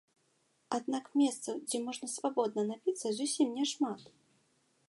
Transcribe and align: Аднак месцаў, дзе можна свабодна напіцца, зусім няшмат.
Аднак 0.77 1.05
месцаў, 1.21 1.59
дзе 1.67 1.77
можна 1.85 2.11
свабодна 2.15 2.61
напіцца, 2.73 3.07
зусім 3.19 3.47
няшмат. 3.59 4.01